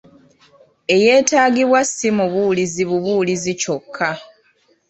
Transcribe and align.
Eyeetaagibwa 0.95 1.79
si 1.93 2.07
mubuulizi 2.17 2.83
bubuulizi 2.89 3.51
kyokka. 3.61 4.09